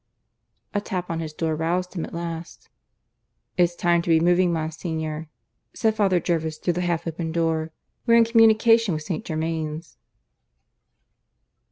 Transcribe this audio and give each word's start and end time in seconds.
A 0.73 0.81
tap 0.81 1.11
on 1.11 1.19
his 1.19 1.31
door 1.31 1.55
roused 1.55 1.93
him 1.93 2.03
at 2.05 2.11
last. 2.11 2.69
"It's 3.55 3.75
time 3.75 4.01
to 4.01 4.09
be 4.09 4.19
moving, 4.19 4.51
Monsignor," 4.51 5.29
said 5.75 5.93
Father 5.95 6.19
Jervis 6.19 6.57
through 6.57 6.73
the 6.73 6.81
half 6.81 7.05
open 7.05 7.31
door. 7.31 7.71
"We're 8.07 8.15
in 8.17 8.25
communication 8.25 8.95
with 8.95 9.03
St. 9.03 9.23
Germains." 9.23 9.97